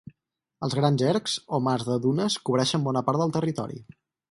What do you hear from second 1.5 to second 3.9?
o mars de dunes cobreixen bona part del territori.